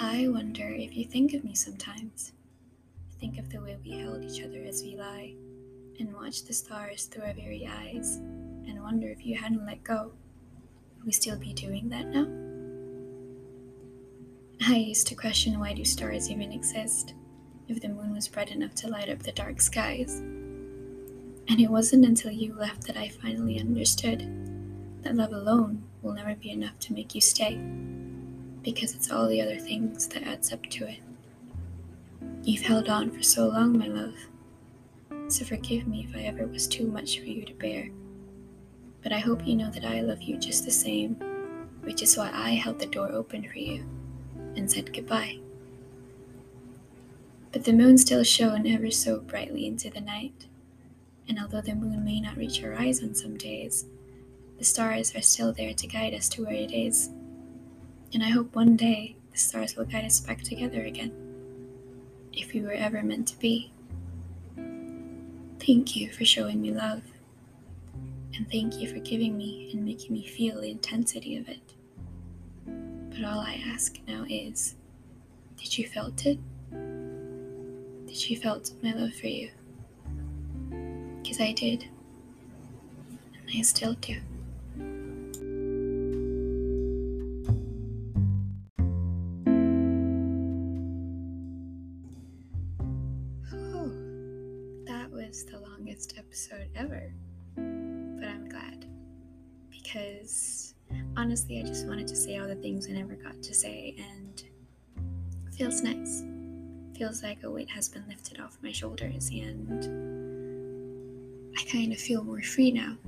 I 0.00 0.28
wonder 0.28 0.68
if 0.68 0.96
you 0.96 1.04
think 1.04 1.34
of 1.34 1.44
me 1.44 1.54
sometimes. 1.54 2.32
Think 3.20 3.38
of 3.38 3.50
the 3.50 3.60
way 3.60 3.76
we 3.84 3.98
held 3.98 4.24
each 4.24 4.42
other 4.42 4.62
as 4.64 4.82
we 4.82 4.96
lie, 4.96 5.34
and 5.98 6.14
watch 6.14 6.44
the 6.44 6.52
stars 6.52 7.06
through 7.06 7.24
our 7.24 7.34
very 7.34 7.66
eyes, 7.66 8.16
and 8.16 8.82
wonder 8.82 9.08
if 9.08 9.24
you 9.24 9.36
hadn't 9.36 9.66
let 9.66 9.84
go, 9.84 10.12
would 10.96 11.06
we 11.06 11.12
still 11.12 11.38
be 11.38 11.52
doing 11.52 11.88
that 11.88 12.06
now? 12.06 12.26
I 14.66 14.76
used 14.76 15.06
to 15.08 15.14
question 15.14 15.58
why 15.58 15.72
do 15.72 15.84
stars 15.84 16.30
even 16.30 16.52
exist? 16.52 17.14
if 17.68 17.80
the 17.80 17.88
moon 17.88 18.12
was 18.12 18.28
bright 18.28 18.50
enough 18.50 18.74
to 18.74 18.88
light 18.88 19.08
up 19.08 19.22
the 19.22 19.32
dark 19.32 19.60
skies. 19.60 20.18
And 21.48 21.60
it 21.60 21.70
wasn't 21.70 22.04
until 22.04 22.30
you 22.30 22.54
left 22.54 22.86
that 22.86 22.96
I 22.96 23.08
finally 23.08 23.58
understood 23.58 24.20
that 25.02 25.16
love 25.16 25.32
alone 25.32 25.82
will 26.02 26.12
never 26.12 26.34
be 26.34 26.50
enough 26.50 26.78
to 26.80 26.92
make 26.92 27.14
you 27.14 27.20
stay, 27.20 27.54
because 28.62 28.94
it's 28.94 29.10
all 29.10 29.28
the 29.28 29.40
other 29.40 29.58
things 29.58 30.06
that 30.08 30.22
adds 30.22 30.52
up 30.52 30.62
to 30.64 30.88
it. 30.88 31.00
You've 32.44 32.62
held 32.62 32.88
on 32.88 33.10
for 33.10 33.22
so 33.22 33.46
long, 33.46 33.78
my 33.78 33.86
love, 33.86 34.14
so 35.28 35.44
forgive 35.44 35.86
me 35.86 36.06
if 36.08 36.16
I 36.16 36.22
ever 36.22 36.46
was 36.46 36.66
too 36.66 36.86
much 36.86 37.18
for 37.18 37.26
you 37.26 37.44
to 37.44 37.54
bear. 37.54 37.90
But 39.02 39.12
I 39.12 39.18
hope 39.18 39.46
you 39.46 39.56
know 39.56 39.70
that 39.70 39.84
I 39.84 40.00
love 40.00 40.22
you 40.22 40.36
just 40.36 40.64
the 40.64 40.70
same, 40.70 41.14
which 41.82 42.02
is 42.02 42.16
why 42.16 42.30
I 42.32 42.50
held 42.50 42.78
the 42.78 42.86
door 42.86 43.10
open 43.10 43.48
for 43.48 43.58
you 43.58 43.84
and 44.56 44.70
said 44.70 44.92
goodbye. 44.92 45.38
But 47.50 47.64
the 47.64 47.72
moon 47.72 47.98
still 47.98 48.24
shone 48.24 48.66
ever 48.66 48.90
so 48.90 49.20
brightly 49.20 49.66
into 49.66 49.90
the 49.90 50.00
night, 50.00 50.46
and 51.28 51.38
although 51.38 51.60
the 51.60 51.74
moon 51.74 52.04
may 52.04 52.20
not 52.20 52.36
reach 52.36 52.58
her 52.58 52.74
horizon 52.74 53.14
some 53.14 53.36
days, 53.36 53.86
the 54.58 54.64
stars 54.64 55.14
are 55.14 55.22
still 55.22 55.52
there 55.52 55.74
to 55.74 55.86
guide 55.86 56.14
us 56.14 56.28
to 56.30 56.44
where 56.44 56.54
it 56.54 56.72
is. 56.72 57.10
And 58.14 58.22
I 58.22 58.28
hope 58.28 58.54
one 58.54 58.76
day 58.76 59.16
the 59.32 59.38
stars 59.38 59.76
will 59.76 59.86
guide 59.86 60.04
us 60.04 60.20
back 60.20 60.42
together 60.42 60.82
again, 60.84 61.12
if 62.32 62.52
we 62.52 62.60
were 62.60 62.72
ever 62.72 63.02
meant 63.02 63.28
to 63.28 63.38
be. 63.38 63.72
Thank 65.58 65.96
you 65.96 66.10
for 66.10 66.24
showing 66.24 66.60
me 66.60 66.72
love, 66.72 67.02
and 68.34 68.50
thank 68.50 68.80
you 68.80 68.88
for 68.88 68.98
giving 68.98 69.38
me 69.38 69.70
and 69.72 69.84
making 69.84 70.12
me 70.12 70.26
feel 70.26 70.60
the 70.60 70.70
intensity 70.70 71.36
of 71.36 71.48
it. 71.48 71.74
But 72.66 73.24
all 73.24 73.40
I 73.40 73.62
ask 73.66 73.98
now 74.06 74.26
is, 74.28 74.74
did 75.56 75.78
you 75.78 75.86
felt 75.86 76.26
it? 76.26 76.38
Did 78.06 78.28
you 78.28 78.36
felt 78.36 78.72
my 78.82 78.92
love 78.92 79.14
for 79.14 79.28
you. 79.28 79.50
Because 81.22 81.40
I 81.40 81.52
did. 81.52 81.88
And 83.34 83.58
I 83.58 83.62
still 83.62 83.94
do. 83.94 84.20
Was 95.32 95.46
the 95.46 95.58
longest 95.60 96.12
episode 96.18 96.68
ever. 96.76 97.10
But 97.56 98.28
I'm 98.28 98.50
glad. 98.50 98.84
Because 99.70 100.74
honestly, 101.16 101.58
I 101.58 101.62
just 101.62 101.86
wanted 101.86 102.06
to 102.08 102.16
say 102.16 102.36
all 102.36 102.46
the 102.46 102.54
things 102.56 102.86
I 102.86 102.92
never 102.92 103.14
got 103.14 103.42
to 103.42 103.54
say, 103.54 103.96
and 103.98 104.44
feels 105.56 105.80
nice 105.82 106.22
feels 106.98 107.22
like 107.22 107.42
a 107.44 107.50
weight 107.50 107.70
has 107.70 107.88
been 107.88 108.04
lifted 108.08 108.40
off 108.40 108.58
my 108.62 108.72
shoulders 108.72 109.30
and 109.30 109.84
I 111.58 111.64
kind 111.64 111.92
of 111.92 111.98
feel 111.98 112.22
more 112.22 112.42
free 112.42 112.70
now. 112.70 112.98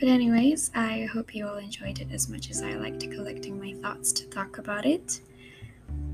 But, 0.00 0.08
anyways, 0.08 0.70
I 0.74 1.06
hope 1.12 1.34
you 1.34 1.46
all 1.46 1.58
enjoyed 1.58 1.98
it 1.98 2.08
as 2.12 2.30
much 2.30 2.48
as 2.48 2.62
I 2.62 2.72
liked 2.76 3.10
collecting 3.10 3.60
my 3.60 3.74
thoughts 3.82 4.12
to 4.12 4.26
talk 4.28 4.56
about 4.56 4.86
it. 4.86 5.20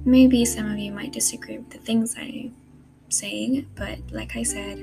Maybe 0.04 0.44
some 0.44 0.68
of 0.68 0.78
you 0.78 0.90
might 0.90 1.12
disagree 1.12 1.58
with 1.58 1.70
the 1.70 1.78
things 1.78 2.16
I'm 2.18 2.54
saying, 3.14 3.66
but 3.74 3.98
like 4.10 4.36
I 4.36 4.42
said, 4.42 4.78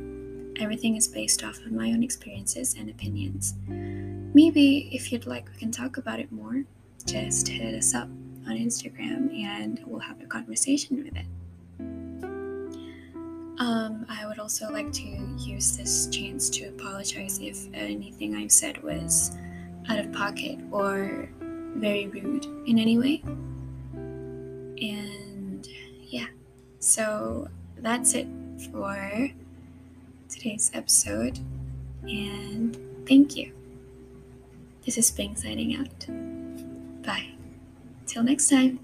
everything 0.60 0.96
is 0.96 1.08
based 1.08 1.44
off 1.44 1.58
of 1.60 1.72
my 1.72 1.88
own 1.90 2.04
experiences 2.04 2.76
and 2.78 2.90
opinions. 2.90 3.56
Maybe 3.68 4.90
if 4.92 5.12
you'd 5.12 5.28
like, 5.28 5.50
we 5.50 5.58
can 5.58 5.72
talk 5.72 5.98
about 5.98 6.20
it 6.20 6.32
more. 6.32 6.64
Just 7.06 7.48
hit 7.48 7.76
us 7.76 7.94
up 7.94 8.08
on 8.48 8.58
Instagram 8.58 9.34
and 9.44 9.82
we'll 9.86 10.00
have 10.00 10.22
a 10.22 10.26
conversation 10.26 11.04
with 11.04 11.16
it. 11.16 11.26
Um, 13.60 14.06
I 14.10 14.26
would 14.26 14.40
also 14.40 14.72
like 14.72 14.92
to 14.94 15.36
use 15.38 15.78
this 15.78 16.08
chance 16.08 16.50
to 16.52 16.66
apologize 16.70 17.40
if 17.40 17.68
anything 17.74 18.36
I've 18.36 18.52
said 18.52 18.82
was 18.82 19.38
out 19.90 20.00
of 20.00 20.12
pocket 20.14 20.58
or 20.72 21.30
very 21.76 22.08
rude 22.08 22.46
in 22.66 22.80
any 22.80 22.98
way. 22.98 23.22
And 23.94 25.68
yeah, 26.02 26.28
so 26.80 27.48
that's 27.82 28.14
it 28.14 28.28
for 28.72 29.30
today's 30.30 30.72
episode. 30.74 31.40
And 32.04 32.78
thank 33.08 33.36
you. 33.36 33.54
This 34.86 34.98
is 34.98 35.12
Pink 35.12 35.38
signing 35.38 35.76
out. 35.76 36.08
Bye. 37.06 37.30
Till 38.08 38.24
next 38.24 38.50
time. 38.50 38.80